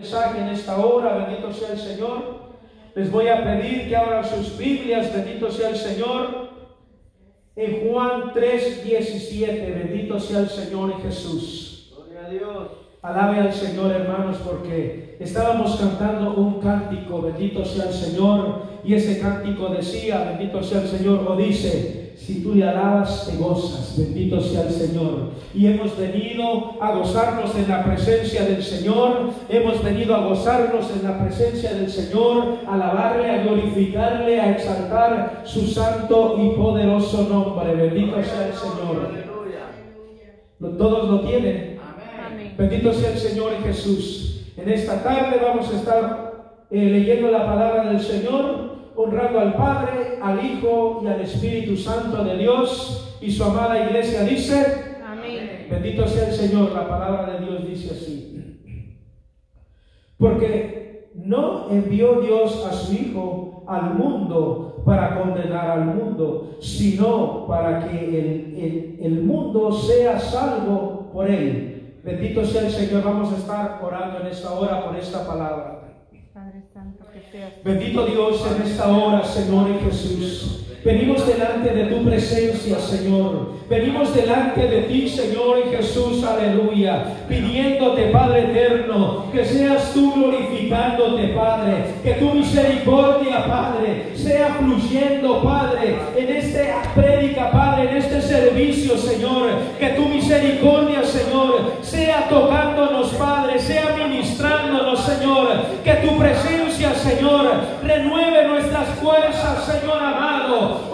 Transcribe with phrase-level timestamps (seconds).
[0.00, 2.38] mensaje en esta hora, bendito sea el Señor.
[2.94, 6.50] Les voy a pedir que abran sus Biblias, bendito sea el Señor.
[7.56, 11.92] En Juan 3, 17, bendito sea el Señor y Jesús.
[11.96, 12.68] Gloria a Dios.
[13.02, 19.20] Alabe al Señor, hermanos, porque estábamos cantando un cántico, bendito sea el Señor, y ese
[19.20, 24.40] cántico decía, bendito sea el Señor, o dice, si tú le alabas, te gozas, bendito
[24.40, 25.30] sea el Señor.
[25.54, 31.08] Y hemos venido a gozarnos en la presencia del Señor, hemos venido a gozarnos en
[31.08, 37.74] la presencia del Señor, a alabarle, a glorificarle, a exaltar su santo y poderoso nombre,
[37.74, 39.28] bendito sea el Señor.
[40.76, 41.78] Todos lo tienen.
[42.58, 44.52] Bendito sea el Señor Jesús.
[44.56, 46.28] En esta tarde vamos a estar
[46.70, 48.67] eh, leyendo la palabra del Señor,
[48.98, 53.16] honrando al Padre, al Hijo y al Espíritu Santo de Dios.
[53.20, 55.66] Y su amada iglesia dice, Amén.
[55.70, 58.24] bendito sea el Señor, la palabra de Dios dice así.
[60.18, 67.86] Porque no envió Dios a su Hijo al mundo para condenar al mundo, sino para
[67.88, 72.00] que el, el- el mundo sea salvo por él.
[72.02, 75.74] Bendito sea el Señor, vamos a estar orando en esta hora por esta palabra.
[76.32, 76.97] Padre Santo, que seas
[77.64, 80.64] Bendito Dios en esta hora, Señor y Jesús.
[80.84, 83.58] Venimos delante de tu presencia, Señor.
[83.68, 87.26] Venimos delante de ti, Señor y Jesús, aleluya.
[87.28, 91.84] Pidiéndote, Padre eterno, que seas tú glorificándote, Padre.
[92.02, 99.50] Que tu misericordia, Padre, sea fluyendo, Padre, en esta prédica, Padre, en este servicio, Señor.
[99.78, 105.48] Que tu misericordia, Señor, sea tocándonos, Padre, sea ministrándonos, Señor.
[105.84, 106.94] Que tu presencia,
[107.82, 110.87] Renueve nuestras fuerzas, Señor amado.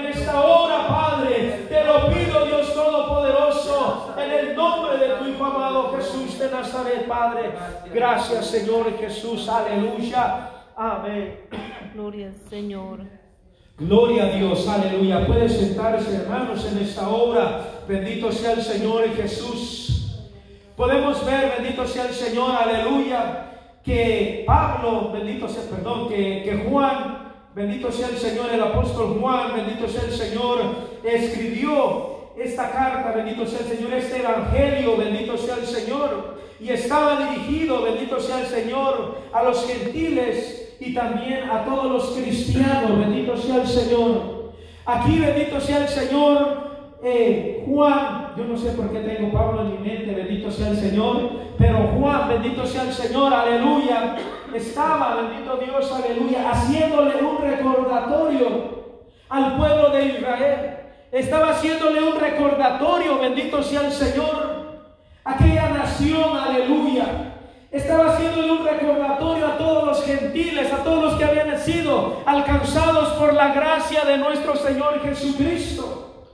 [0.00, 5.44] En esta hora, Padre, te lo pido, Dios Todopoderoso, en el nombre de tu Hijo
[5.44, 7.52] amado Jesús de Nazaret, Padre.
[7.92, 10.50] Gracias, Señor Jesús, aleluya.
[10.76, 11.40] Amén.
[11.94, 13.00] gloria al Señor.
[13.78, 15.26] Gloria a Dios, aleluya.
[15.26, 17.66] Puede sentarse, hermanos, en esta hora.
[17.86, 20.30] Bendito sea el Señor Jesús.
[20.76, 23.50] Podemos ver, bendito sea el Señor, aleluya,
[23.84, 27.29] que Pablo, bendito sea, perdón, que, que Juan,
[27.60, 30.58] bendito sea el Señor, el apóstol Juan, bendito sea el Señor,
[31.04, 37.30] escribió esta carta, bendito sea el Señor, este evangelio, bendito sea el Señor, y estaba
[37.30, 43.36] dirigido, bendito sea el Señor, a los gentiles y también a todos los cristianos, bendito
[43.36, 44.52] sea el Señor.
[44.86, 46.70] Aquí, bendito sea el Señor,
[47.02, 50.78] eh, Juan, yo no sé por qué tengo Pablo en mi mente, bendito sea el
[50.78, 54.16] Señor, pero Juan, bendito sea el Señor, aleluya,
[54.54, 58.80] estaba, bendito Dios, aleluya, haciéndole un recordatorio
[59.28, 60.76] al pueblo de Israel.
[61.12, 64.60] Estaba haciéndole un recordatorio, bendito sea el Señor,
[65.24, 67.06] aquella nación, aleluya.
[67.70, 73.10] Estaba haciéndole un recordatorio a todos los gentiles, a todos los que habían sido alcanzados
[73.14, 76.26] por la gracia de nuestro Señor Jesucristo.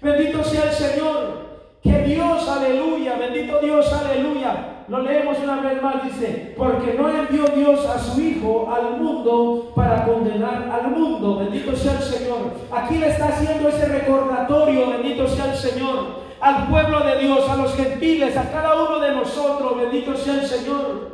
[0.00, 1.52] Bendito sea el Señor.
[1.82, 4.71] Que Dios, aleluya, bendito Dios, aleluya.
[4.88, 9.72] Lo leemos una vez más, dice, porque no envió Dios a su Hijo al mundo
[9.74, 11.38] para condenar al mundo.
[11.38, 12.52] Bendito sea el Señor.
[12.70, 17.56] Aquí le está haciendo ese recordatorio, bendito sea el Señor, al pueblo de Dios, a
[17.56, 21.12] los gentiles, a cada uno de nosotros, bendito sea el Señor.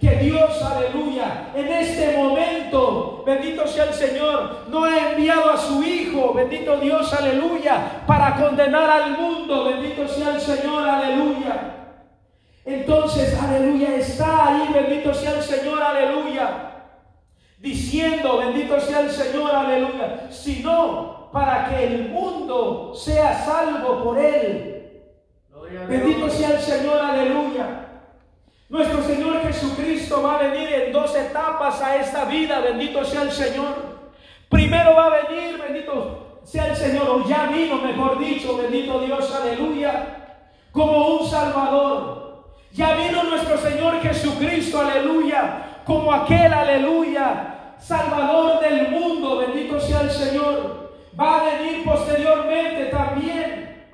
[0.00, 5.80] Que Dios, aleluya, en este momento, bendito sea el Señor, no ha enviado a su
[5.84, 11.81] Hijo, bendito Dios, aleluya, para condenar al mundo, bendito sea el Señor, aleluya.
[12.64, 16.72] Entonces, aleluya, está ahí, bendito sea el Señor, aleluya,
[17.58, 24.68] diciendo, bendito sea el Señor, aleluya, sino para que el mundo sea salvo por él.
[25.88, 27.88] Bendito sea el Señor, aleluya.
[28.68, 33.32] Nuestro Señor Jesucristo va a venir en dos etapas a esta vida, bendito sea el
[33.32, 33.74] Señor.
[34.48, 39.34] Primero va a venir, bendito sea el Señor, o ya vino, mejor dicho, bendito Dios,
[39.34, 40.38] aleluya,
[40.70, 42.21] como un Salvador.
[42.72, 50.10] Ya vino nuestro Señor Jesucristo, aleluya, como aquel, aleluya, Salvador del mundo, bendito sea el
[50.10, 50.92] Señor.
[51.18, 53.86] va a venir posteriormente también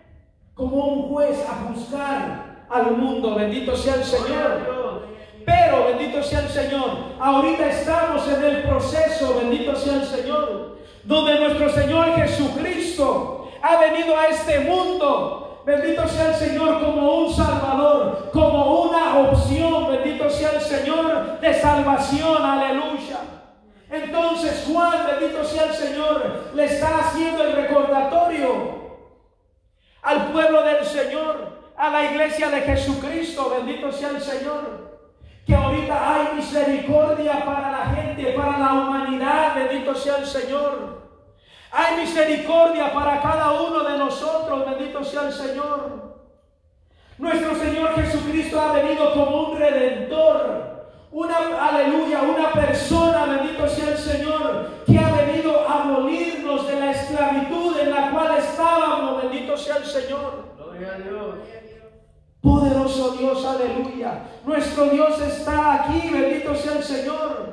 [0.54, 3.34] como un juez a juzgar al mundo.
[3.34, 5.06] Bendito sea el Señor.
[5.46, 11.40] Pero, bendito sea el Señor, ahorita estamos en el proceso, bendito sea el Señor, donde
[11.40, 18.30] nuestro Señor Jesucristo ha venido a este mundo, bendito sea el Señor, como un Salvador,
[18.32, 23.18] como una opción, bendito sea el Señor, de salvación, aleluya.
[23.90, 28.78] Entonces Juan, bendito sea el Señor, le está haciendo el recordatorio
[30.00, 34.88] al pueblo del Señor, a la iglesia de Jesucristo, bendito sea el Señor.
[35.46, 40.97] Que ahorita hay misericordia para la gente, para la humanidad, bendito sea el Señor.
[41.70, 46.08] Hay misericordia para cada uno de nosotros, bendito sea el Señor.
[47.18, 51.36] Nuestro Señor Jesucristo ha venido como un redentor, una
[51.68, 57.78] aleluya, una persona, bendito sea el Señor, que ha venido a abolirnos de la esclavitud
[57.78, 60.54] en la cual estábamos, bendito sea el Señor.
[60.56, 61.34] Gloria a Dios.
[62.40, 64.22] Poderoso Dios, aleluya.
[64.44, 67.47] Nuestro Dios está aquí, bendito sea el Señor.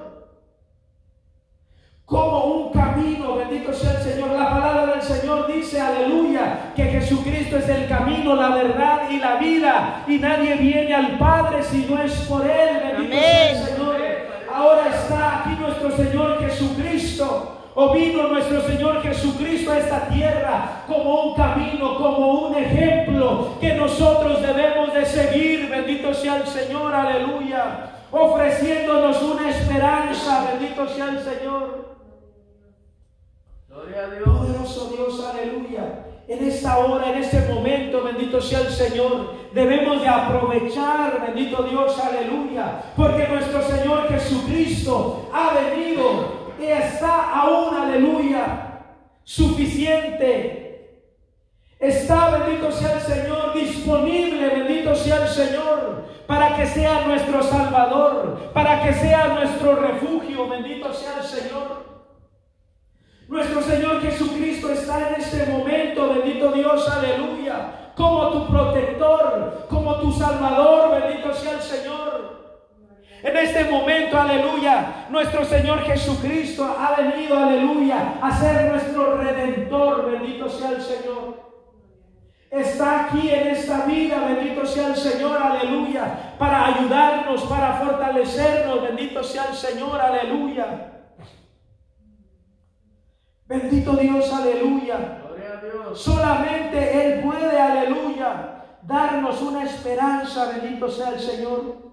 [2.05, 4.29] Como un camino, bendito sea el Señor.
[4.29, 9.37] La palabra del Señor dice, aleluya, que Jesucristo es el camino, la verdad y la
[9.37, 10.03] vida.
[10.07, 13.57] Y nadie viene al Padre si no es por Él, bendito sea el.
[13.57, 13.95] Señor.
[14.53, 17.51] Ahora está aquí nuestro Señor Jesucristo.
[17.77, 23.73] O vino nuestro Señor Jesucristo a esta tierra como un camino, como un ejemplo que
[23.73, 25.69] nosotros debemos de seguir.
[25.69, 27.89] Bendito sea el Señor, aleluya.
[28.11, 31.94] Ofreciéndonos una esperanza, bendito sea el Señor.
[33.93, 36.05] Poderoso Dios, aleluya.
[36.27, 41.99] En esta hora, en este momento, bendito sea el Señor, debemos de aprovechar, bendito Dios,
[41.99, 48.81] aleluya, porque nuestro Señor Jesucristo ha venido y está aún, aleluya,
[49.23, 50.65] suficiente.
[51.79, 58.49] Está, bendito sea el Señor, disponible, bendito sea el Señor, para que sea nuestro Salvador,
[58.51, 61.74] para que sea nuestro refugio, bendito sea el Señor.
[66.75, 72.35] Aleluya, como tu protector, como tu salvador, bendito sea el Señor.
[73.23, 80.49] En este momento, aleluya, nuestro Señor Jesucristo ha venido, aleluya, a ser nuestro redentor, bendito
[80.49, 81.45] sea el Señor.
[82.51, 89.23] Está aquí en esta vida, bendito sea el Señor, aleluya, para ayudarnos, para fortalecernos, bendito
[89.23, 90.91] sea el Señor, aleluya.
[93.47, 95.24] Bendito Dios, aleluya.
[95.93, 101.85] Solamente Él puede, aleluya, darnos una esperanza, bendito sea el Señor.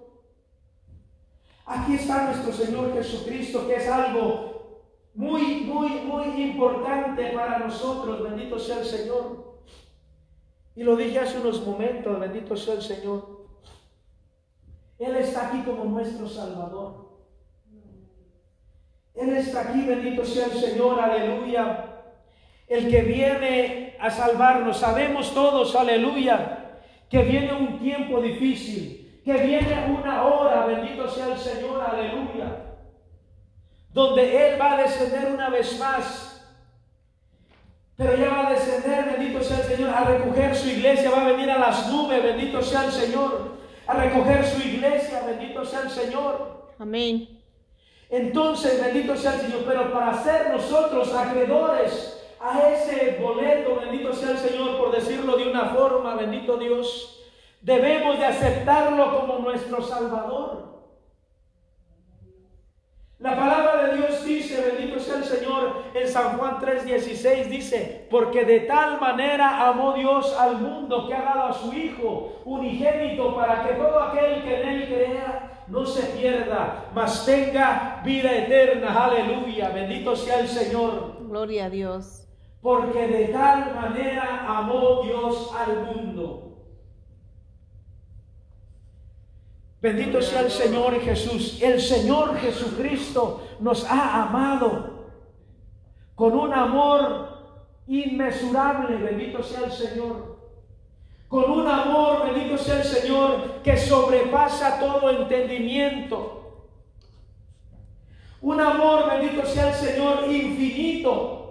[1.64, 4.82] Aquí está nuestro Señor Jesucristo, que es algo
[5.14, 9.52] muy, muy, muy importante para nosotros, bendito sea el Señor.
[10.74, 13.46] Y lo dije hace unos momentos, bendito sea el Señor.
[14.98, 17.10] Él está aquí como nuestro Salvador.
[19.14, 21.91] Él está aquí, bendito sea el Señor, aleluya.
[22.72, 24.78] El que viene a salvarnos.
[24.78, 26.80] Sabemos todos, aleluya,
[27.10, 32.78] que viene un tiempo difícil, que viene una hora, bendito sea el Señor, aleluya,
[33.92, 36.50] donde Él va a descender una vez más.
[37.94, 41.30] Pero ya va a descender, bendito sea el Señor, a recoger su iglesia, va a
[41.30, 45.90] venir a las nubes, bendito sea el Señor, a recoger su iglesia, bendito sea el
[45.90, 46.72] Señor.
[46.78, 47.38] Amén.
[48.08, 54.32] Entonces, bendito sea el Señor, pero para ser nosotros acreedores a ese boleto, bendito sea
[54.32, 57.22] el Señor, por decirlo de una forma, bendito Dios,
[57.60, 60.72] debemos de aceptarlo como nuestro Salvador.
[63.20, 68.44] La palabra de Dios dice, bendito sea el Señor, en San Juan 3:16 dice, porque
[68.44, 73.62] de tal manera amó Dios al mundo que ha dado a su Hijo unigénito para
[73.62, 79.04] que todo aquel que en él crea no se pierda, mas tenga vida eterna.
[79.04, 81.18] Aleluya, bendito sea el Señor.
[81.20, 82.21] Gloria a Dios.
[82.62, 86.52] Porque de tal manera amó Dios al mundo.
[89.80, 91.60] Bendito sea el Señor Jesús.
[91.60, 95.08] El Señor Jesucristo nos ha amado
[96.14, 97.32] con un amor
[97.88, 98.96] inmesurable.
[98.96, 100.32] Bendito sea el Señor.
[101.26, 106.68] Con un amor, bendito sea el Señor, que sobrepasa todo entendimiento.
[108.40, 111.41] Un amor, bendito sea el Señor, infinito.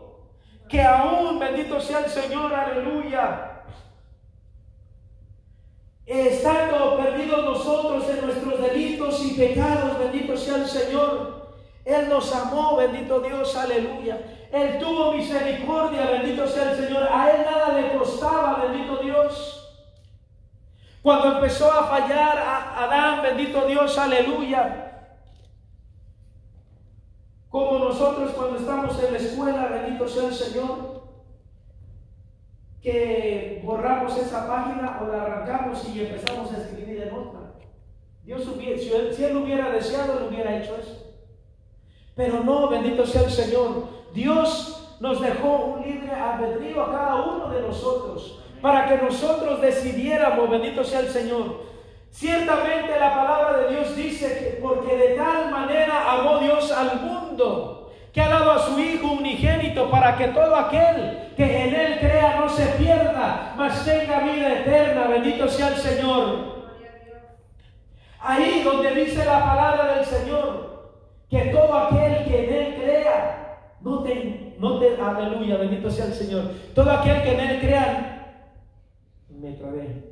[0.71, 3.51] Que aún, bendito sea el Señor, aleluya
[6.11, 11.51] estando perdidos nosotros en nuestros delitos y pecados, bendito sea el Señor.
[11.85, 14.19] Él nos amó, bendito Dios, aleluya.
[14.51, 16.05] Él tuvo misericordia,
[16.47, 19.57] sea el Señor, a él nada le costaba, bendito Dios.
[21.01, 24.90] Cuando empezó a fallar a Adán, bendito Dios, aleluya.
[27.51, 31.01] Como nosotros cuando estamos en la escuela, bendito sea el Señor,
[32.81, 37.41] que borramos esa página o la arrancamos y empezamos a escribir en otra.
[38.23, 41.13] Dios hubiera, si él, si hubiera deseado, él hubiera hecho eso.
[42.15, 43.83] Pero no, bendito sea el Señor.
[44.13, 50.49] Dios nos dejó un libre albedrío a cada uno de nosotros para que nosotros decidiéramos,
[50.49, 51.63] bendito sea el Señor.
[52.11, 57.20] Ciertamente la palabra de Dios dice que porque de tal manera amó Dios al mundo,
[58.13, 62.39] que ha dado a su Hijo unigénito para que todo aquel que en Él crea
[62.39, 65.07] no se pierda, mas tenga vida eterna.
[65.07, 66.51] Bendito sea el Señor.
[68.19, 70.91] Ahí donde dice la palabra del Señor,
[71.29, 76.13] que todo aquel que en Él crea, no te, no te, aleluya, bendito sea el
[76.13, 76.43] Señor.
[76.75, 78.37] Todo aquel que en Él crea,
[79.29, 80.10] me trabé.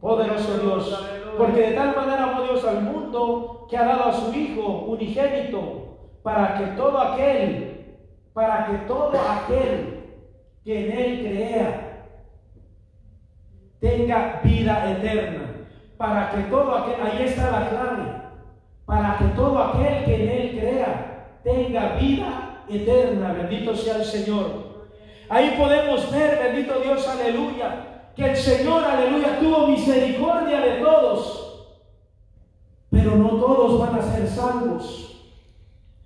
[0.00, 4.32] Poderoso Dios, porque de tal manera amó Dios al mundo que ha dado a su
[4.32, 7.96] Hijo unigénito para que todo aquel,
[8.32, 9.98] para que todo aquel
[10.64, 12.06] que en Él crea
[13.80, 15.54] tenga vida eterna.
[15.96, 18.12] Para que todo aquel, ahí está la clave,
[18.86, 23.32] para que todo aquel que en Él crea tenga vida eterna.
[23.32, 24.68] Bendito sea el Señor.
[25.28, 27.87] Ahí podemos ver, bendito Dios, aleluya,
[28.18, 31.76] que el Señor, aleluya, tuvo misericordia de todos,
[32.90, 35.22] pero no todos van a ser salvos.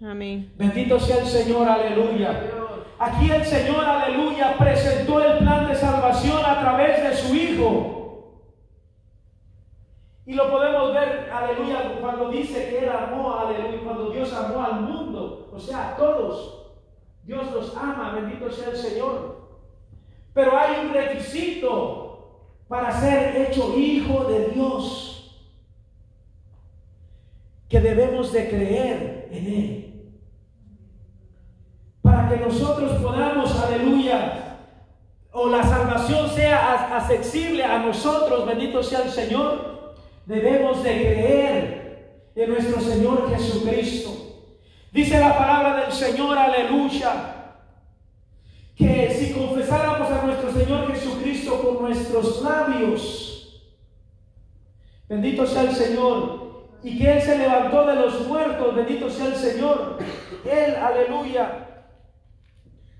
[0.04, 0.52] Amén.
[0.58, 2.50] Bendito sea el Señor, aleluya.
[2.98, 8.42] Aquí el Señor, aleluya, presentó el plan de salvación a través de su Hijo.
[10.26, 14.82] Y lo podemos ver, aleluya, cuando dice que Él amó, aleluya, cuando Dios amó al
[14.82, 16.74] mundo, o sea, a todos.
[17.24, 19.40] Dios los ama, bendito sea el Señor.
[20.34, 22.01] Pero hay un requisito
[22.72, 25.44] para ser hecho hijo de Dios,
[27.68, 30.12] que debemos de creer en Él.
[32.00, 34.56] Para que nosotros podamos, aleluya,
[35.32, 42.50] o la salvación sea accesible a nosotros, bendito sea el Señor, debemos de creer en
[42.50, 44.12] nuestro Señor Jesucristo.
[44.90, 47.31] Dice la palabra del Señor, aleluya,
[48.76, 53.62] que si confesáramos a nuestro Señor Jesucristo con nuestros labios,
[55.08, 56.42] bendito sea el Señor,
[56.82, 59.98] y que Él se levantó de los muertos, bendito sea el Señor,
[60.44, 61.86] Él, aleluya,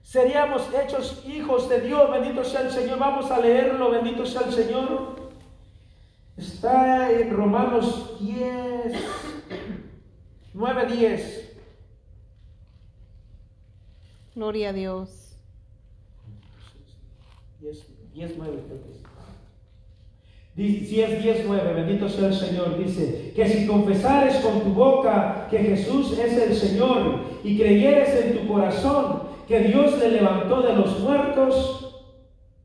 [0.02, 4.52] seríamos hechos hijos de Dios, bendito sea el Señor, vamos a leerlo, bendito sea el
[4.52, 5.22] Señor.
[6.36, 8.94] Está en Romanos 10,
[10.54, 11.56] 9, 10.
[14.34, 15.21] Gloria a Dios.
[17.62, 19.02] 10, 10, 9, creo que es.
[20.56, 24.70] Dice, si es 10, 9, bendito sea el Señor, dice, que si confesares con tu
[24.70, 30.60] boca que Jesús es el Señor y creyeres en tu corazón que Dios le levantó
[30.62, 32.02] de los muertos,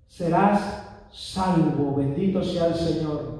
[0.08, 3.37] serás salvo, bendito sea el Señor.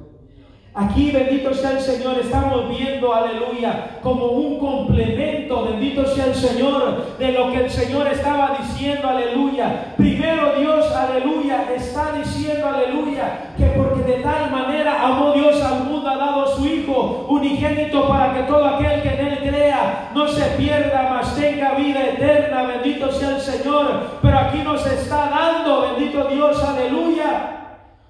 [0.74, 7.18] Aquí, bendito sea el Señor, estamos viendo, aleluya, como un complemento, bendito sea el Señor,
[7.18, 9.96] de lo que el Señor estaba diciendo, aleluya.
[9.98, 16.08] Primero Dios, aleluya, está diciendo, aleluya, que porque de tal manera amó Dios al mundo,
[16.10, 20.44] ha dado su Hijo unigénito para que todo aquel que en Él crea no se
[20.58, 24.20] pierda, mas tenga vida eterna, bendito sea el Señor.
[24.22, 27.58] Pero aquí nos está dando, bendito Dios, aleluya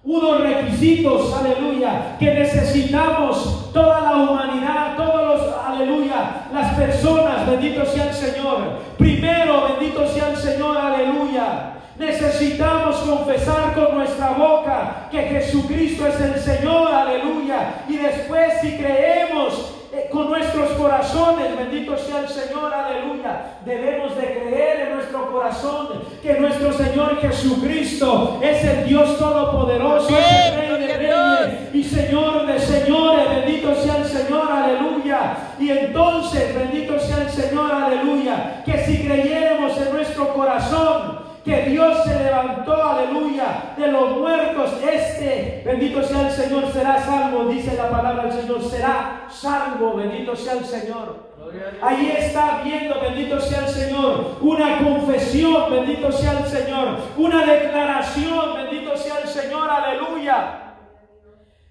[0.07, 8.07] unos requisitos, aleluya, que necesitamos toda la humanidad, todos los, aleluya, las personas, bendito sea
[8.07, 8.57] el Señor.
[8.97, 11.73] Primero, bendito sea el Señor, aleluya.
[11.99, 17.83] Necesitamos confesar con nuestra boca que Jesucristo es el Señor, aleluya.
[17.89, 19.76] Y después si creemos
[20.11, 23.57] con nuestros corazones, bendito sea el Señor, aleluya.
[23.65, 30.25] Debemos de creer en nuestro corazón que nuestro Señor Jesucristo es el Dios todopoderoso, es
[30.45, 35.37] el Rey de Reyes y Señor de señores, bendito sea el Señor, aleluya.
[35.59, 42.03] Y entonces, bendito sea el Señor, aleluya, que si creyéramos en nuestro corazón, que Dios
[42.03, 44.73] se levantó, aleluya, de los muertos.
[44.83, 50.35] Este, bendito sea el Señor, será salvo, dice la palabra del Señor, será salvo, bendito
[50.35, 51.27] sea el Señor.
[51.81, 58.53] Ahí está viendo, bendito sea el Señor, una confesión, bendito sea el Señor, una declaración,
[58.55, 60.73] bendito sea el Señor, aleluya,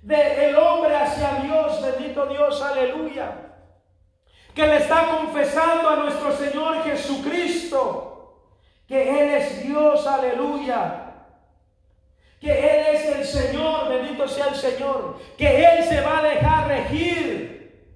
[0.01, 3.31] de el hombre hacia Dios, bendito Dios, aleluya,
[4.55, 8.16] que le está confesando a nuestro Señor Jesucristo
[8.87, 11.03] que Él es Dios, aleluya.
[12.41, 15.19] Que Él es el Señor, bendito sea el Señor.
[15.37, 17.91] Que Él se va a dejar regir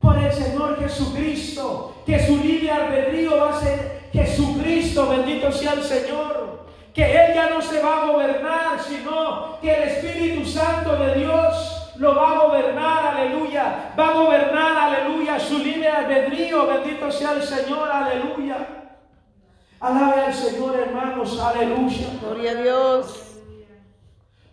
[0.00, 2.02] por el Señor Jesucristo.
[2.04, 6.66] Que su libre albedrío va a ser Jesucristo, bendito sea el Señor.
[6.92, 11.92] Que Él ya no se va a gobernar, sino que el Espíritu Santo de Dios
[11.96, 13.92] lo va a gobernar, aleluya.
[13.96, 18.81] Va a gobernar, aleluya, su libre albedrío, bendito sea el Señor, aleluya.
[19.82, 22.06] Alabe al Señor, hermanos, aleluya.
[22.20, 23.40] Gloria a Dios.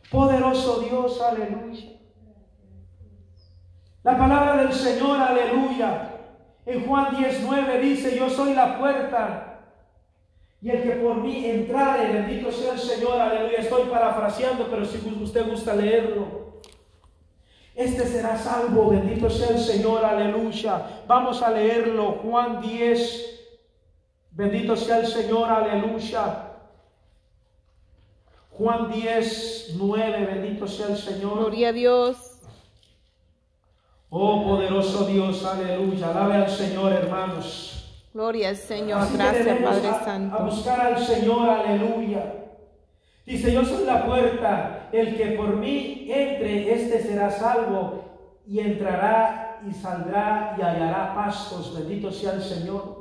[0.09, 1.91] Poderoso Dios, aleluya.
[4.01, 6.15] La palabra del Señor, aleluya.
[6.65, 9.59] En Juan 19 dice, yo soy la puerta.
[10.63, 13.59] Y el que por mí entrare, bendito sea el Señor, aleluya.
[13.59, 16.59] Estoy parafraseando, pero si usted gusta leerlo.
[17.75, 21.03] Este será salvo, bendito sea el Señor, aleluya.
[21.07, 23.38] Vamos a leerlo, Juan 10.
[24.31, 26.45] Bendito sea el Señor, aleluya.
[28.51, 31.37] Juan 10, 9, bendito sea el Señor.
[31.39, 32.17] Gloria a Dios.
[34.09, 36.09] Oh poderoso Dios, aleluya.
[36.09, 37.75] Alabe al Señor, hermanos.
[38.13, 38.99] Gloria al Señor.
[39.01, 40.37] Así Gracias, Padre a- A Santo.
[40.45, 42.35] buscar al Señor, aleluya.
[43.25, 48.03] Dice, yo soy la puerta, el que por mí entre, este será salvo
[48.47, 51.77] y entrará y saldrá y hallará pastos.
[51.77, 52.98] Bendito sea el Señor.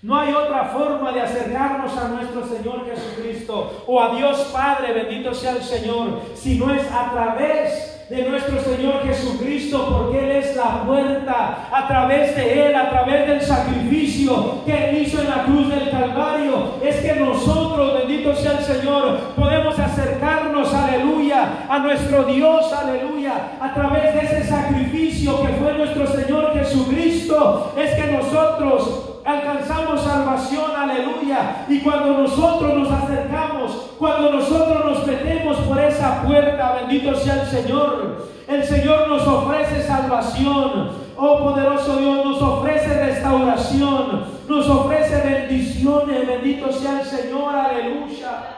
[0.00, 5.34] No hay otra forma de acercarnos a nuestro Señor Jesucristo o a Dios Padre, bendito
[5.34, 10.54] sea el Señor, si no es a través de nuestro Señor Jesucristo, porque Él es
[10.54, 15.42] la puerta, a través de Él, a través del sacrificio que Él hizo en la
[15.42, 22.22] cruz del Calvario, es que nosotros, bendito sea el Señor, podemos acercarnos, aleluya, a nuestro
[22.22, 29.07] Dios, aleluya, a través de ese sacrificio que fue nuestro Señor Jesucristo, es que nosotros
[29.28, 31.66] alcanzamos salvación, aleluya.
[31.68, 37.46] Y cuando nosotros nos acercamos, cuando nosotros nos metemos por esa puerta, bendito sea el
[37.46, 41.08] Señor, el Señor nos ofrece salvación.
[41.16, 48.54] Oh poderoso Dios, nos ofrece restauración, nos ofrece bendiciones, bendito sea el Señor, aleluya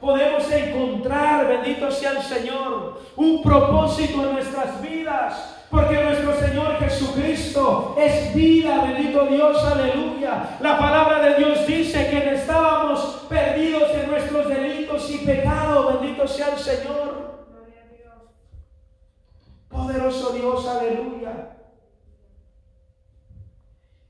[0.00, 5.59] podemos encontrar, bendito sea el Señor, un propósito en nuestras vidas.
[5.70, 10.58] Porque nuestro Señor Jesucristo es vida, bendito Dios, aleluya.
[10.60, 16.54] La palabra de Dios dice que estábamos perdidos en nuestros delitos y pecados, bendito sea
[16.54, 17.30] el Señor.
[19.68, 21.56] Poderoso Dios, aleluya.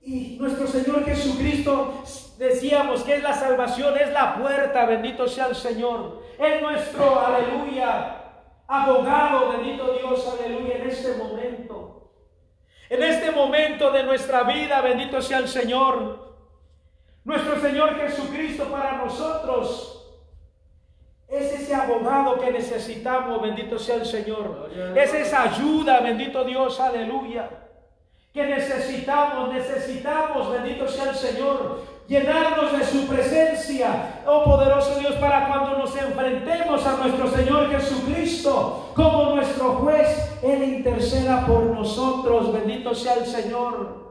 [0.00, 2.02] Y nuestro Señor Jesucristo,
[2.38, 6.22] decíamos que es la salvación, es la puerta, bendito sea el Señor.
[6.38, 8.19] Es nuestro, aleluya,
[8.70, 12.10] abogado, bendito Dios, aleluya, en este momento.
[12.88, 16.30] En este momento de nuestra vida, bendito sea el Señor.
[17.24, 19.96] Nuestro Señor Jesucristo para nosotros
[21.28, 24.70] es ese abogado que necesitamos, bendito sea el Señor.
[24.96, 27.48] Es esa ayuda, bendito Dios, aleluya
[28.32, 35.46] que necesitamos, necesitamos, bendito sea el Señor, llenarnos de su presencia, oh poderoso Dios, para
[35.46, 42.92] cuando nos enfrentemos a nuestro Señor Jesucristo como nuestro juez, Él interceda por nosotros, bendito
[42.96, 44.10] sea el Señor.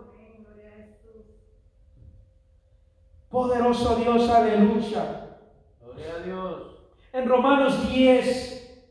[3.30, 5.38] Poderoso Dios, aleluya.
[5.84, 6.62] Gloria a Dios.
[7.12, 8.82] En Romanos 10,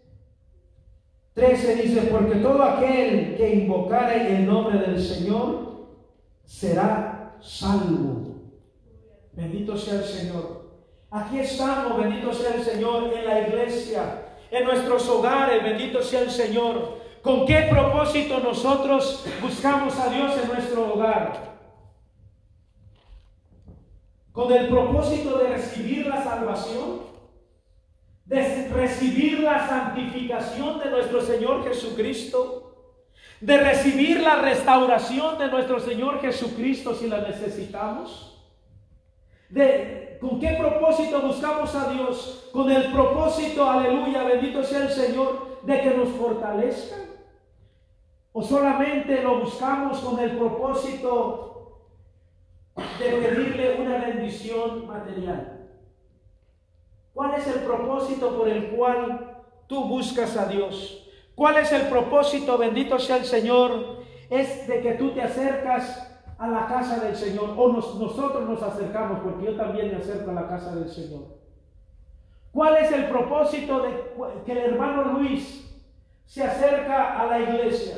[1.32, 5.86] 13 dice, porque todo aquel que invocare el nombre del Señor
[6.44, 8.27] será salvo.
[9.38, 10.68] Bendito sea el Señor.
[11.12, 16.30] Aquí estamos, bendito sea el Señor, en la iglesia, en nuestros hogares, bendito sea el
[16.32, 16.98] Señor.
[17.22, 21.56] ¿Con qué propósito nosotros buscamos a Dios en nuestro hogar?
[24.32, 27.06] Con el propósito de recibir la salvación
[28.24, 33.04] de recibir la santificación de nuestro Señor Jesucristo,
[33.40, 38.37] de recibir la restauración de nuestro Señor Jesucristo si la necesitamos.
[39.48, 42.50] De, ¿Con qué propósito buscamos a Dios?
[42.52, 46.96] Con el propósito, aleluya, bendito sea el Señor, de que nos fortalezca.
[48.32, 51.88] ¿O solamente lo buscamos con el propósito
[52.98, 55.68] de pedirle una bendición material?
[57.14, 61.08] ¿Cuál es el propósito por el cual tú buscas a Dios?
[61.34, 64.02] ¿Cuál es el propósito, bendito sea el Señor?
[64.30, 66.07] Es de que tú te acercas
[66.38, 70.30] a la casa del Señor o nos- nosotros nos acercamos, porque yo también me acerco
[70.30, 71.24] a la casa del Señor.
[72.52, 73.90] ¿Cuál es el propósito de
[74.46, 75.64] que el hermano Luis
[76.26, 77.96] se acerca a la iglesia?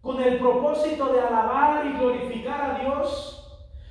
[0.00, 3.34] Con el propósito de alabar y glorificar a Dios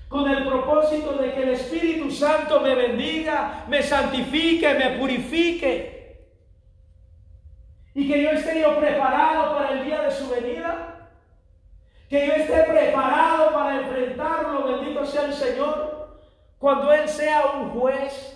[0.08, 6.26] con el propósito de que el Espíritu Santo me bendiga, me santifique, me purifique.
[7.94, 10.97] Y que yo esté yo preparado para el día de su venida.
[12.10, 16.20] Que yo esté preparado para enfrentarlo, bendito sea el Señor,
[16.58, 18.34] cuando Él sea un juez.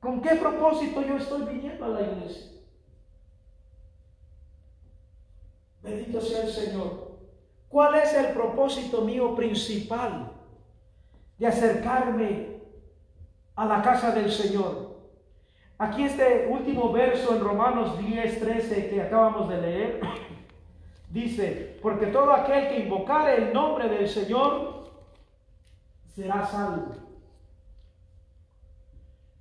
[0.00, 2.52] ¿Con qué propósito yo estoy viniendo a la iglesia?
[5.82, 7.16] Bendito sea el Señor.
[7.68, 10.32] ¿Cuál es el propósito mío principal
[11.38, 12.60] de acercarme
[13.54, 14.96] a la casa del Señor?
[15.78, 20.00] Aquí este último verso en Romanos 10, 13 que acabamos de leer,
[21.22, 24.90] dice, porque todo aquel que invocare el nombre del Señor
[26.14, 26.94] será salvo.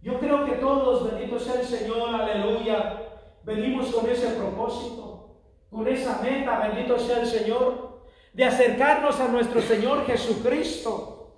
[0.01, 3.01] Yo creo que todos, bendito sea el Señor, aleluya,
[3.43, 5.35] venimos con ese propósito,
[5.69, 8.01] con esa meta, bendito sea el Señor,
[8.33, 11.33] de acercarnos a nuestro Señor Jesucristo,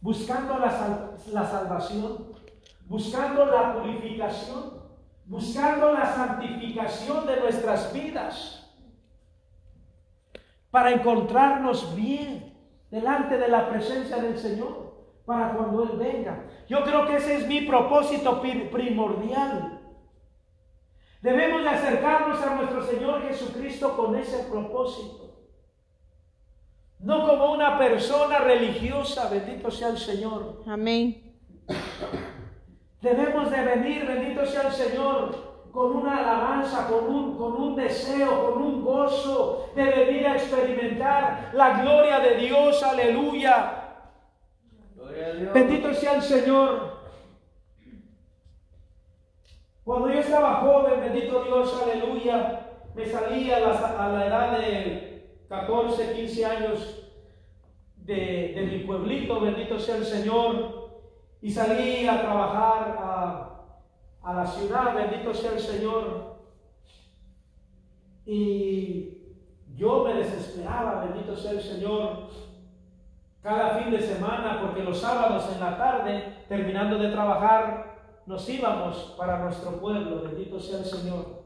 [0.00, 2.32] buscando la, sal- la salvación,
[2.86, 4.82] buscando la purificación,
[5.26, 8.61] buscando la santificación de nuestras vidas,
[10.72, 12.52] para encontrarnos bien
[12.90, 14.92] delante de la presencia del Señor,
[15.24, 16.44] para cuando Él venga.
[16.68, 19.78] Yo creo que ese es mi propósito pri- primordial.
[21.20, 25.20] Debemos de acercarnos a nuestro Señor Jesucristo con ese propósito.
[26.98, 30.62] No como una persona religiosa, bendito sea el Señor.
[30.66, 31.36] Amén.
[33.00, 38.52] Debemos de venir, bendito sea el Señor, con una alabanza, con un, con un deseo,
[38.52, 43.78] con un gozo de venir a experimentar la gloria de Dios, aleluya.
[44.94, 45.52] Dios.
[45.52, 47.02] Bendito sea el Señor.
[49.84, 52.60] Cuando yo estaba joven, bendito Dios, aleluya,
[52.94, 57.10] me salí a la, a la edad de 14, 15 años
[57.96, 60.90] de, de mi pueblito, bendito sea el Señor,
[61.40, 63.52] y salí a trabajar a,
[64.22, 66.31] a la ciudad, bendito sea el Señor.
[68.24, 69.18] Y
[69.76, 72.28] yo me desesperaba, bendito sea el Señor,
[73.42, 77.92] cada fin de semana, porque los sábados en la tarde, terminando de trabajar,
[78.26, 81.42] nos íbamos para nuestro pueblo, bendito sea el Señor.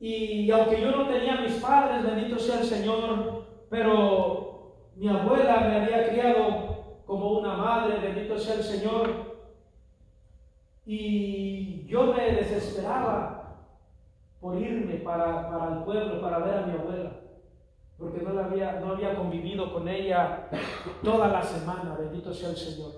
[0.00, 5.76] Y aunque yo no tenía mis padres, bendito sea el Señor, pero mi abuela me
[5.76, 9.36] había criado como una madre, bendito sea el Señor.
[10.86, 13.37] Y yo me desesperaba
[14.40, 17.10] por irme para, para el pueblo, para ver a mi abuela
[17.98, 20.48] porque no, la había, no había convivido con ella
[21.02, 22.92] toda la semana, bendito sea el Señor.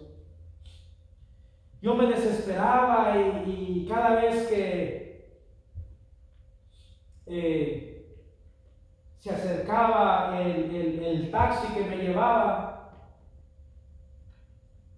[1.81, 5.41] Yo me desesperaba y, cada vez que
[7.27, 8.15] eh,
[9.19, 12.93] se acercaba el, el- taxi que me llevaba,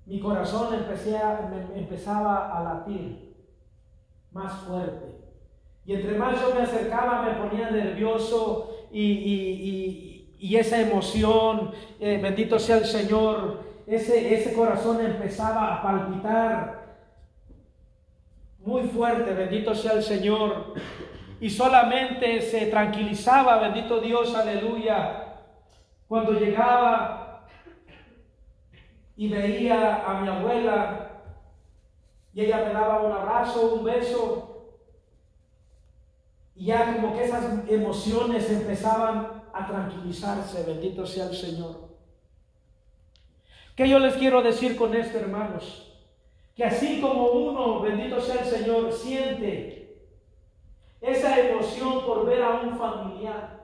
[0.07, 1.17] mi corazón empecé
[1.77, 3.37] empezaba a latir
[4.33, 5.32] más fuerte.
[5.85, 12.18] Y entre más yo me acercaba, me ponía nervioso y, y- y- esa emoción, eh,
[12.23, 16.97] bendito sea el Señor, ese, ese corazón empezaba a palpitar
[18.64, 20.75] muy fuerte, bendito sea el Señor.
[21.40, 25.38] Y solamente se tranquilizaba, bendito Dios, aleluya,
[26.07, 27.47] cuando llegaba
[29.16, 31.09] y veía a mi abuela
[32.35, 34.52] y ella me daba un abrazo, un beso.
[36.55, 41.93] Y ya como que esas emociones empezaban a tranquilizarse, bendito sea el Señor.
[43.77, 45.93] ¿Qué yo les quiero decir con esto, hermanos?
[46.55, 49.83] Que así como uno, bendito sea el Señor, siente
[51.01, 53.61] esa emoción por ver a un familiar,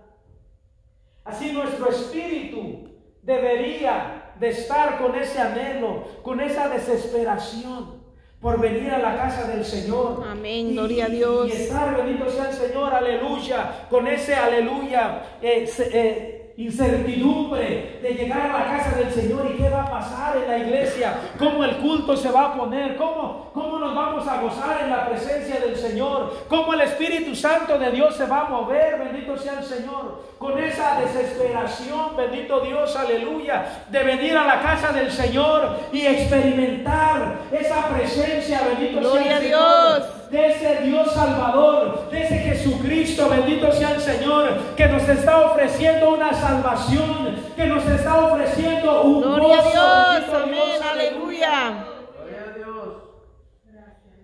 [1.25, 2.89] así nuestro espíritu
[3.23, 8.03] debería de estar con ese anhelo, con esa desesperación
[8.41, 10.25] por venir a la casa del Señor.
[10.29, 11.49] Amén, gloria a Dios.
[11.49, 18.51] Y estar, bendito sea el Señor, aleluya, con ese aleluya, eh, eh, incertidumbre de llegar
[18.51, 21.77] a la casa del Señor y qué va a pasar en la iglesia, cómo el
[21.77, 25.77] culto se va a poner, cómo, cómo nos vamos a gozar en la presencia del
[25.77, 30.25] Señor, cómo el Espíritu Santo de Dios se va a mover, bendito sea el Señor,
[30.37, 37.37] con esa desesperación, bendito Dios, aleluya, de venir a la casa del Señor y experimentar
[37.53, 40.18] esa presencia, bendito sea Gloria el a Señor Dios.
[40.31, 46.11] De ese Dios Salvador, de ese Jesucristo, bendito sea el Señor, que nos está ofreciendo
[46.15, 50.43] una salvación, que nos está ofreciendo un Gloria a Dios.
[50.43, 50.53] Amén.
[50.53, 51.87] Dios, Aleluya.
[52.15, 52.89] Gloria a Dios.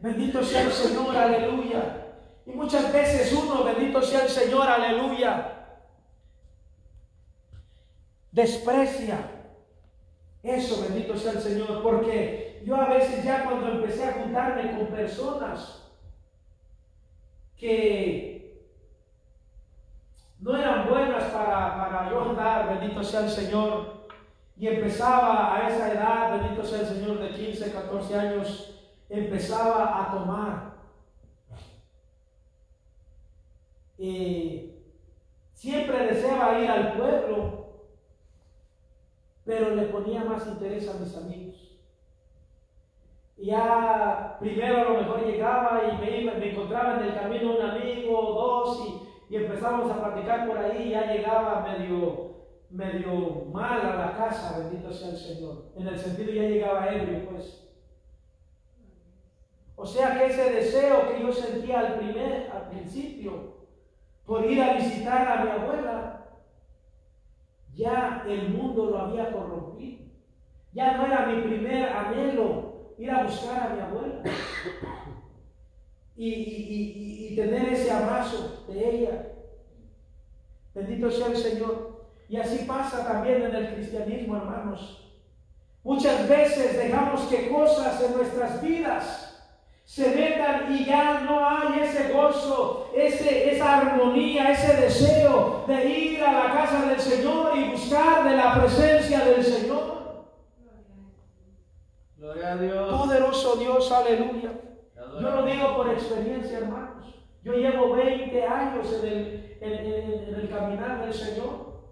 [0.00, 2.06] Bendito sea el Señor, aleluya.
[2.46, 5.52] Y muchas veces uno, bendito sea el Señor, aleluya,
[8.30, 9.30] desprecia.
[10.42, 14.88] Eso, bendito sea el Señor, porque yo a veces ya cuando empecé a juntarme con
[14.88, 15.83] personas
[17.56, 18.68] que
[20.40, 24.04] no eran buenas para, para yo andar, bendito sea el Señor,
[24.56, 28.74] y empezaba a esa edad, bendito sea el Señor, de 15, 14 años,
[29.08, 30.74] empezaba a tomar.
[33.98, 34.74] Y
[35.54, 37.64] siempre deseaba ir al pueblo,
[39.44, 41.63] pero le ponía más interés a mis amigos.
[43.36, 48.12] Ya primero a lo mejor llegaba y me, me encontraba en el camino un amigo
[48.12, 52.36] dos y, y empezamos a platicar por ahí ya llegaba medio,
[52.70, 55.64] medio mal a la casa, bendito sea el Señor.
[55.76, 57.64] En el sentido ya llegaba ebrio, pues.
[59.76, 63.54] O sea que ese deseo que yo sentía al primer, al principio,
[64.24, 66.26] por ir a visitar a mi abuela,
[67.74, 70.04] ya el mundo lo había corrompido.
[70.72, 72.63] Ya no era mi primer anhelo
[72.98, 74.22] ir a buscar a mi abuela
[76.16, 79.28] y, y, y, tener ese abrazo de ella.
[80.74, 82.04] Bendito sea el Señor.
[82.28, 85.12] Y así pasa también en el cristianismo, hermanos.
[85.82, 89.34] Muchas veces dejamos que cosas en nuestras vidas
[89.84, 96.22] se metan y ya no hay ese gozo, ese, esa armonía, ese deseo de ir
[96.22, 100.03] a la casa del Señor y buscar de la presencia del Señor.
[102.24, 103.02] Gloria a Dios.
[103.02, 104.52] Poderoso Dios, aleluya.
[104.96, 107.14] Yo lo digo por experiencia, hermanos.
[107.42, 111.82] Yo llevo 20 años en el, en, el caminar del Señor.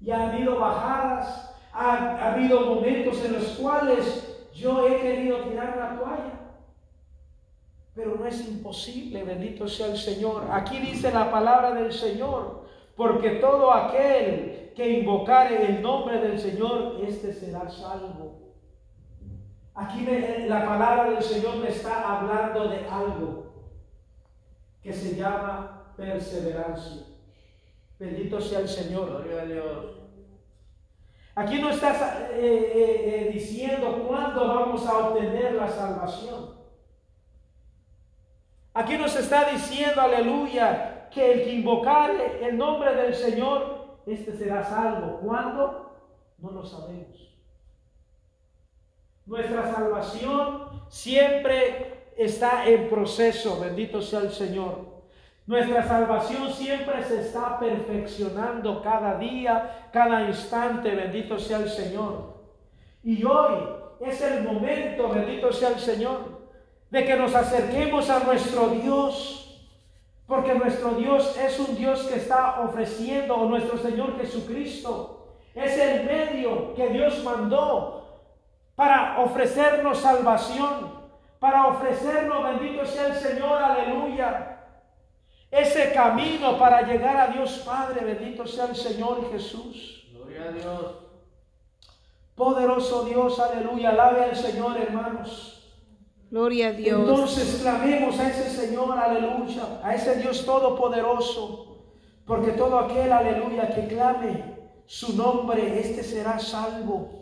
[0.00, 5.76] Y ha habido bajadas, ha, ha habido momentos en los cuales yo he querido tirar
[5.76, 6.38] la toalla.
[7.96, 10.44] Pero no es imposible, bendito sea el Señor.
[10.52, 17.00] Aquí dice la palabra del Señor, porque todo aquel que invocare el nombre del Señor,
[17.02, 18.47] este será salvo.
[19.78, 20.04] Aquí
[20.48, 23.46] la palabra del Señor me está hablando de algo
[24.82, 27.06] que se llama perseverancia.
[27.96, 29.22] Bendito sea el Señor.
[29.22, 29.86] Gloria a Dios.
[31.36, 36.56] Aquí no estás eh, eh, eh, diciendo cuándo vamos a obtener la salvación.
[38.74, 44.64] Aquí nos está diciendo, aleluya, que el que invocare el nombre del Señor, este será
[44.64, 45.20] salvo.
[45.20, 45.92] ¿Cuándo?
[46.38, 47.27] No lo sabemos.
[49.28, 54.86] Nuestra salvación siempre está en proceso, bendito sea el Señor.
[55.46, 62.38] Nuestra salvación siempre se está perfeccionando cada día, cada instante, bendito sea el Señor.
[63.04, 63.68] Y hoy
[64.00, 66.48] es el momento, bendito sea el Señor,
[66.88, 69.68] de que nos acerquemos a nuestro Dios,
[70.26, 76.06] porque nuestro Dios es un Dios que está ofreciendo, o nuestro Señor Jesucristo es el
[76.06, 77.97] medio que Dios mandó
[78.78, 80.92] para ofrecernos salvación,
[81.40, 84.60] para ofrecernos, bendito sea el Señor, aleluya,
[85.50, 90.06] ese camino para llegar a Dios Padre, bendito sea el Señor Jesús.
[90.12, 90.94] Gloria a Dios.
[92.36, 95.76] Poderoso Dios, aleluya, alabe al Señor, hermanos.
[96.30, 97.00] Gloria a Dios.
[97.00, 101.78] Entonces clamemos a ese Señor, aleluya, a ese Dios todopoderoso,
[102.24, 107.18] porque todo aquel, aleluya, que clame su nombre, este será salvo.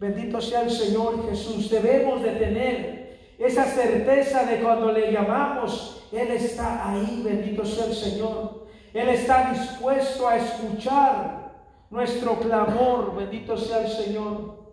[0.00, 1.68] Bendito sea el Señor Jesús.
[1.68, 7.94] Debemos de tener esa certeza de cuando le llamamos, Él está ahí, bendito sea el
[7.94, 8.66] Señor.
[8.94, 11.52] Él está dispuesto a escuchar
[11.90, 14.72] nuestro clamor, bendito sea el Señor.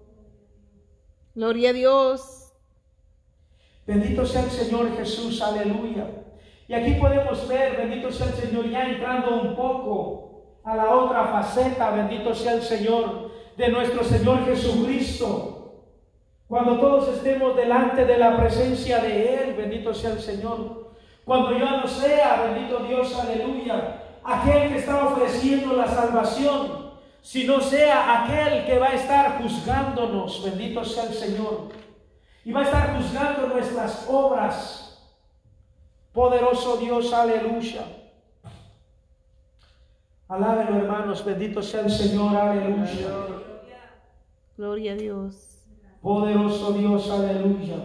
[1.35, 2.53] Gloria a Dios.
[3.85, 6.07] Bendito sea el Señor Jesús, aleluya.
[6.69, 11.27] Y aquí podemos ver, bendito sea el Señor, ya entrando un poco a la otra
[11.27, 13.26] faceta, bendito sea el Señor,
[13.57, 15.83] de nuestro Señor Jesucristo.
[16.47, 20.93] Cuando todos estemos delante de la presencia de Él, bendito sea el Señor.
[21.25, 26.91] Cuando yo no sea, bendito Dios, aleluya, aquel que está ofreciendo la salvación,
[27.21, 31.69] sino sea aquel que va a estar juzgándonos, bendito sea el Señor
[32.45, 35.05] y va a estar juzgando nuestras obras.
[36.13, 37.81] Poderoso Dios, aleluya.
[40.29, 43.46] Alábenlo, hermanos, bendito sea el Señor, aleluya.
[44.57, 45.59] Gloria a Dios.
[46.01, 47.75] Poderoso Dios, aleluya.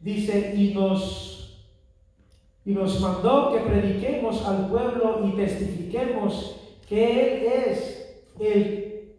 [0.00, 1.66] Dice, y nos,
[2.64, 6.56] y nos mandó que prediquemos al pueblo y testifiquemos
[6.88, 9.14] que Él es el,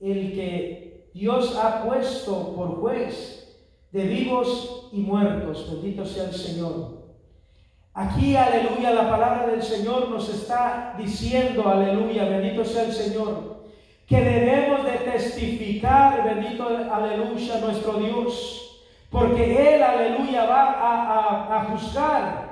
[0.00, 3.58] el que Dios ha puesto por juez
[3.92, 5.70] de vivos y muertos.
[5.72, 7.00] Bendito sea el Señor.
[7.92, 13.49] Aquí, aleluya, la palabra del Señor nos está diciendo, aleluya, bendito sea el Señor,
[14.10, 22.50] que debemos de testificar, bendito, aleluya, nuestro Dios, porque Él, aleluya, va a, a- juzgar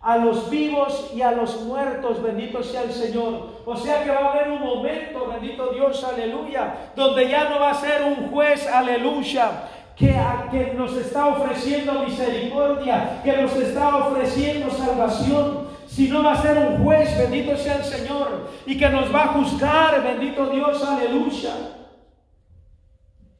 [0.00, 3.48] a los vivos y a los muertos, bendito sea el Señor.
[3.66, 7.70] O sea que va a haber un momento, bendito Dios, aleluya, donde ya no va
[7.72, 9.50] a ser un juez, aleluya,
[9.96, 15.65] que nos está ofreciendo misericordia, que nos está ofreciendo salvación,
[15.96, 19.28] sino va a ser un juez, bendito sea el Señor, y que nos va a
[19.28, 21.54] juzgar, bendito Dios, aleluya.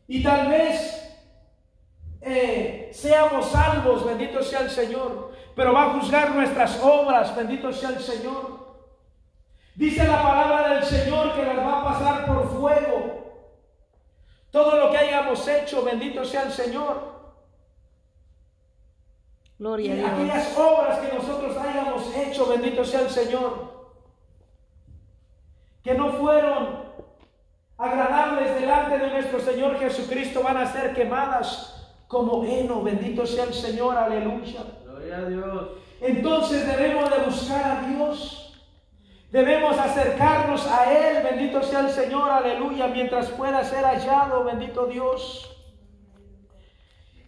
[0.08, 1.18] Y tal vez
[2.22, 7.90] eh, seamos salvos, bendito sea el Señor, pero va a juzgar nuestras obras, bendito sea
[7.90, 8.78] el Señor.
[9.74, 13.52] Dice la palabra del Señor que las va a pasar por fuego.
[14.50, 17.15] Todo lo que hayamos hecho, bendito sea el Señor.
[19.58, 20.10] Gloria a Y Dios.
[20.10, 23.76] aquellas obras que nosotros hayamos hecho, bendito sea el Señor,
[25.82, 26.84] que no fueron
[27.78, 31.72] agradables delante de nuestro Señor Jesucristo, van a ser quemadas
[32.08, 34.60] como heno, bendito sea el Señor, aleluya.
[34.84, 35.68] Gloria a Dios.
[36.00, 38.42] Entonces debemos de buscar a Dios.
[39.30, 45.55] Debemos acercarnos a Él, bendito sea el Señor, aleluya, mientras pueda ser hallado, bendito Dios.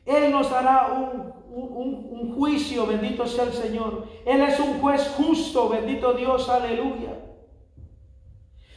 [0.09, 4.07] Él nos hará un, un- juicio, bendito sea el Señor.
[4.25, 7.11] Él es un juez justo, bendito Dios, aleluya.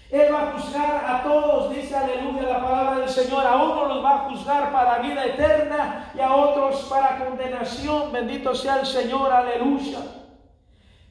[0.10, 3.46] Él va a juzgar a todos, dice aleluya la palabra del Señor.
[3.46, 8.12] A unos los va a juzgar para vida eterna y a otros para condenación.
[8.12, 10.00] Bendito sea el Señor, aleluya.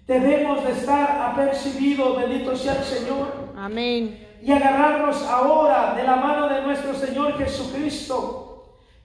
[0.07, 4.27] Debemos de estar apercibidos, bendito sea el Señor Amén.
[4.43, 8.50] y agarrarnos ahora de la mano de nuestro Señor Jesucristo,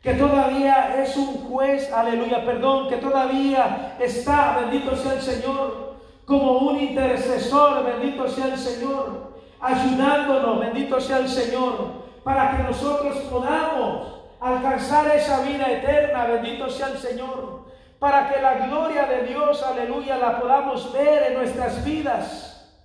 [0.05, 6.59] que todavía es un juez, aleluya, perdón, que todavía está, bendito sea el Señor, como
[6.59, 14.21] un intercesor, bendito sea el Señor, ayudándonos, bendito sea el Señor, para que nosotros podamos
[14.39, 17.65] alcanzar esa vida eterna, bendito sea el Señor,
[17.97, 22.77] para que la gloria de Dios, aleluya, la podamos ver en nuestras vidas.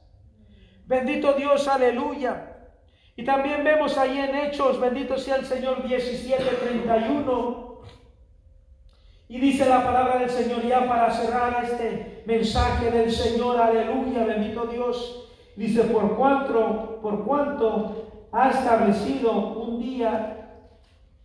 [0.87, 2.50] Bendito Dios, aleluya.
[3.21, 7.83] Y también vemos ahí en Hechos, bendito sea el Señor 17:31.
[9.29, 14.65] Y dice la palabra del Señor ya para cerrar este mensaje del Señor, aleluya, bendito
[14.65, 15.29] Dios.
[15.55, 20.63] Dice, por cuanto, por cuanto ha establecido un día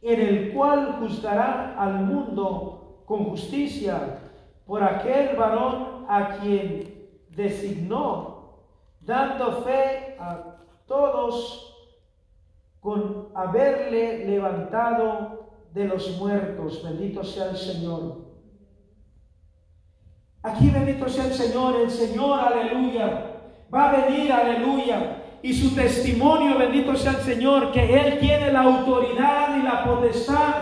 [0.01, 4.19] en el cual juzgará al mundo con justicia
[4.65, 8.65] por aquel varón a quien designó,
[8.99, 11.71] dando fe a todos
[12.86, 16.84] con haberle levantado de los muertos.
[16.84, 18.26] Bendito sea el Señor.
[20.43, 23.38] Aquí bendito sea el Señor, el Señor, aleluya.
[23.74, 25.24] Va a venir, aleluya.
[25.41, 30.54] Y su testimonio, bendito sea el Señor, que Él tiene la autoridad y la potestad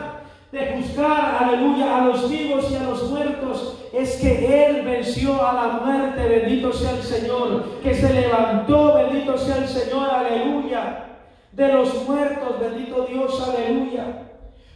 [0.54, 5.54] de juzgar, aleluya, a los vivos y a los muertos, es que Él venció a
[5.54, 11.13] la muerte, bendito sea el Señor, que se levantó, bendito sea el Señor, aleluya,
[11.54, 14.32] de los muertos, bendito Dios, aleluya.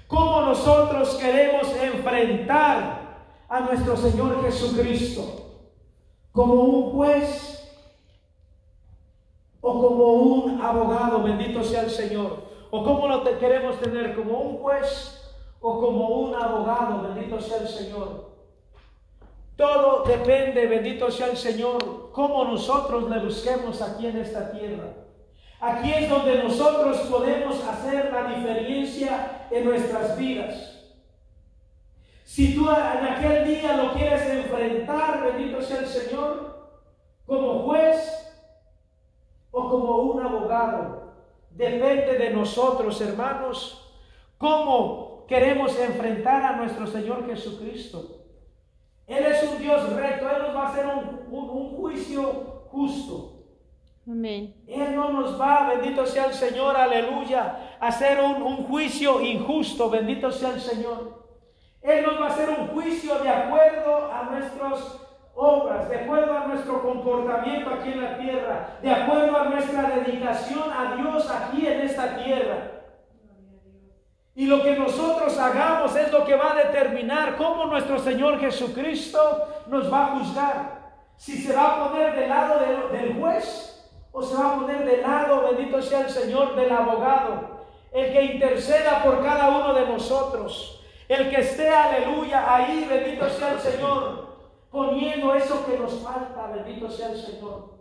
[0.08, 5.24] ¿Cómo nosotros queremos enfrentar a nuestro Señor Jesucristo?
[6.32, 7.68] ¿Como un juez
[9.60, 11.24] o como un abogado?
[11.24, 12.44] Bendito sea el Señor.
[12.70, 14.16] ¿O cómo lo queremos tener?
[14.16, 17.02] ¿Como un juez o como un abogado?
[17.02, 18.28] Bendito sea el Señor.
[19.56, 25.07] Todo depende, bendito sea el Señor, cómo nosotros le busquemos aquí en esta tierra.
[25.60, 30.74] Aquí es donde nosotros podemos hacer la diferencia en nuestras vidas.
[32.24, 36.67] Si tú en aquel día lo quieres enfrentar, bendito sea el Señor,
[37.26, 37.98] como juez
[39.52, 41.13] o como un abogado,
[41.52, 43.91] depende de nosotros, hermanos,
[44.38, 48.26] cómo queremos enfrentar a nuestro Señor Jesucristo.
[49.08, 53.37] Él es un Dios recto, Él nos va a hacer un, un- un juicio justo.
[54.08, 60.32] Él no nos va, bendito sea el Señor, aleluya, a hacer un, juicio injusto, bendito
[60.32, 61.26] sea el Señor.
[61.82, 65.01] Él nos va a hacer un juicio de acuerdo a nuestras
[65.36, 70.72] obras, de acuerdo a nuestro comportamiento aquí en la tierra, de acuerdo a nuestra dedicación
[70.72, 72.72] a Dios aquí en esta tierra.
[74.36, 79.20] Y lo que nosotros hagamos es lo que va a determinar cómo nuestro Señor Jesucristo
[79.68, 80.78] nos va a juzgar.
[81.18, 82.60] Si se va a poner del lado
[82.91, 83.76] del juez
[84.18, 88.34] o se va a poner del lado, bendito sea el Señor, del abogado, el que
[88.34, 94.38] interceda por cada uno de nosotros, el que esté, aleluya, ahí, bendito sea el Señor,
[94.72, 97.76] poniendo eso que nos falta, bendito sea el Señor.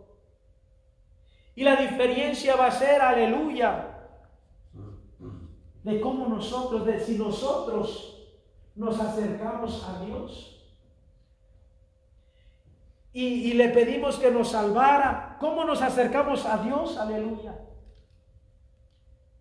[1.55, 3.97] Y la diferencia va a ser, aleluya,
[5.81, 8.29] de cómo nosotros, de si nosotros
[8.75, 10.69] nos acercamos a Dios
[13.11, 16.97] y, y le pedimos que nos salvara, ¿cómo nos acercamos a Dios?
[16.97, 17.55] Aleluya.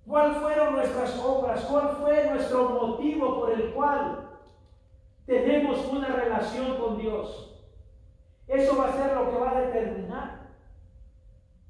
[0.07, 1.65] ¿Cuáles fueron nuestras obras?
[1.65, 4.31] ¿Cuál fue nuestro motivo por el cual
[5.27, 7.55] tenemos una relación con Dios?
[8.47, 10.47] Eso va a ser lo que va a determinar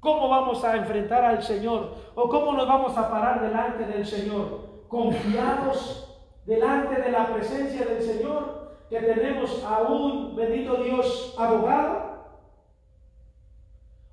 [0.07, 4.85] cómo vamos a enfrentar al Señor o cómo nos vamos a parar delante del Señor.
[4.87, 12.06] Confiados delante de la presencia del Señor, que tenemos a un bendito Dios abogado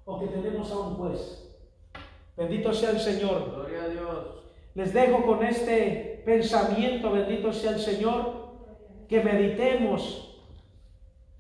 [0.05, 1.57] o que tenemos a un juez.
[2.37, 3.53] Bendito sea el Señor.
[3.55, 4.27] Gloria a Dios.
[4.75, 8.45] Les dejo con este pensamiento, bendito sea el Señor,
[9.09, 10.43] que meditemos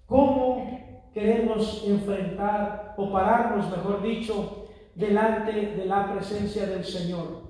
[0.07, 7.43] cómo queremos enfrentar o pararnos, mejor dicho, delante de la presencia del Señor.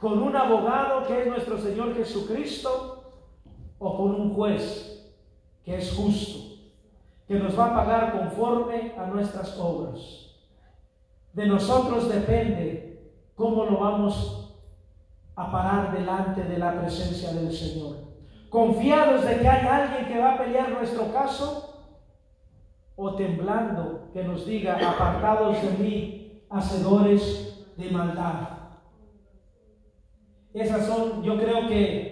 [0.00, 3.04] Con un abogado que es nuestro Señor Jesucristo
[3.78, 5.14] o con un juez
[5.64, 6.41] que es justo,
[7.26, 10.00] que nos va a pagar conforme a nuestras obras.
[11.32, 14.54] De nosotros depende cómo lo vamos
[15.34, 17.96] a parar delante de la presencia del Señor.
[18.50, 21.72] Confiados de que hay alguien que va a pelear nuestro caso
[22.96, 28.48] o temblando que nos diga, apartados de mí, hacedores de maldad.
[30.52, 32.11] Esas son, yo creo que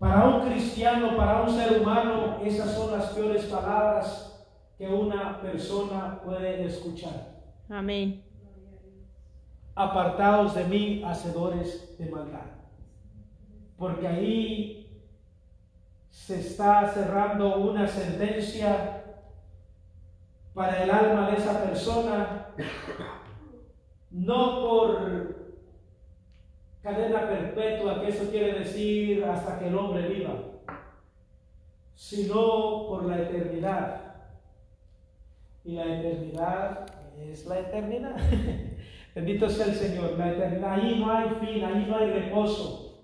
[0.00, 4.46] para un cristiano, para un ser humano, esas son las peores palabras
[4.78, 7.42] que una persona puede escuchar.
[7.68, 8.24] Amén.
[9.74, 12.46] Apartados de mí, hacedores de maldad.
[13.76, 15.04] Porque ahí
[16.08, 19.04] se está cerrando una sentencia
[20.54, 22.46] para el alma de esa persona,
[24.10, 25.29] no por
[26.82, 30.34] cadena perpetua, que eso quiere decir hasta que el hombre viva,
[31.94, 34.00] sino por la eternidad
[35.64, 36.86] y la eternidad
[37.20, 38.16] es la eternidad.
[39.14, 40.72] Bendito sea el Señor, la eternidad.
[40.72, 43.02] Allí no hay fin, allí no hay reposo.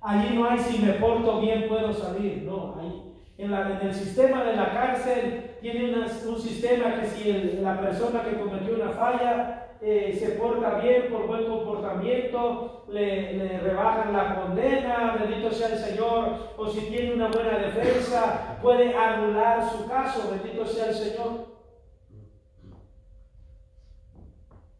[0.00, 2.42] Allí no hay si me porto bien puedo salir.
[2.42, 7.58] No, ahí, en, la, en el sistema de la cárcel tiene un sistema que si
[7.62, 13.58] la persona que cometió una falla eh, se porta bien por buen comportamiento, le, le,
[13.60, 19.62] rebajan la condena, bendito sea el Señor, o si tiene una buena defensa, puede anular
[19.70, 21.54] su caso, bendito sea el Señor.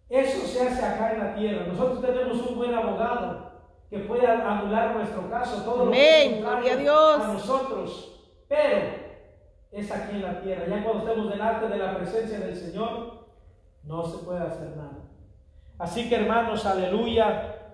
[0.09, 1.66] Eso se hace acá en la tierra.
[1.66, 3.52] Nosotros tenemos un buen abogado
[3.90, 6.42] que puede anular nuestro caso, todo Amén.
[6.42, 7.20] lo que a, Dios.
[7.20, 8.22] a nosotros.
[8.48, 8.86] Pero
[9.70, 10.64] es aquí en la tierra.
[10.66, 13.14] Ya cuando estemos delante de la presencia del Señor,
[13.87, 14.99] no se puede hacer nada.
[15.78, 17.70] Así que hermanos, aleluya,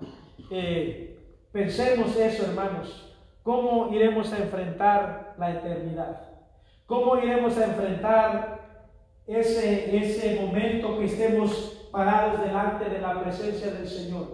[0.50, 1.18] eh,
[1.52, 3.16] pensemos eso, hermanos.
[3.42, 6.20] ¿Cómo iremos a enfrentar la eternidad?
[6.86, 8.60] ¿Cómo iremos a enfrentar
[9.26, 14.26] ese, ese momento que estemos parados delante de la presencia del Señor,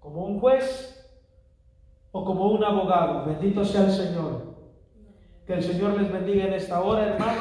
[0.00, 0.90] como un juez
[2.12, 3.26] o como un abogado.
[3.26, 4.54] Bendito sea el Señor.
[5.46, 7.32] Que el Señor les bendiga en esta hora, hermanos.